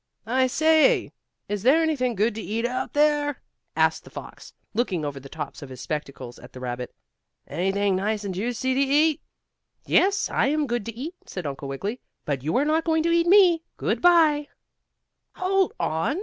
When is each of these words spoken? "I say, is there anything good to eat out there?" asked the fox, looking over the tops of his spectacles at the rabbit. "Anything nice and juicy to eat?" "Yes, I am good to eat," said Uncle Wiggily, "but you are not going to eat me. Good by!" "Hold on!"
"I 0.25 0.47
say, 0.47 1.11
is 1.47 1.61
there 1.61 1.83
anything 1.83 2.15
good 2.15 2.33
to 2.33 2.41
eat 2.41 2.65
out 2.65 2.93
there?" 2.93 3.43
asked 3.75 4.03
the 4.03 4.09
fox, 4.09 4.51
looking 4.73 5.05
over 5.05 5.19
the 5.19 5.29
tops 5.29 5.61
of 5.61 5.69
his 5.69 5.79
spectacles 5.79 6.39
at 6.39 6.53
the 6.53 6.59
rabbit. 6.59 6.95
"Anything 7.45 7.97
nice 7.97 8.23
and 8.23 8.33
juicy 8.33 8.73
to 8.73 8.79
eat?" 8.79 9.21
"Yes, 9.85 10.27
I 10.27 10.47
am 10.47 10.65
good 10.65 10.87
to 10.87 10.95
eat," 10.95 11.13
said 11.27 11.45
Uncle 11.45 11.67
Wiggily, 11.67 11.99
"but 12.25 12.41
you 12.43 12.57
are 12.57 12.65
not 12.65 12.83
going 12.83 13.03
to 13.03 13.11
eat 13.13 13.27
me. 13.27 13.61
Good 13.77 14.01
by!" 14.01 14.47
"Hold 15.33 15.71
on!" 15.79 16.19